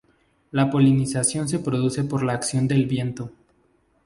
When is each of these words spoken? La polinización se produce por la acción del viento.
La 0.49 0.71
polinización 0.71 1.47
se 1.47 1.59
produce 1.59 2.03
por 2.03 2.23
la 2.23 2.33
acción 2.33 2.67
del 2.67 2.87
viento. 2.87 3.29